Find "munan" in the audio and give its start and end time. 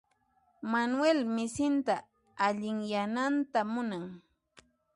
3.73-4.05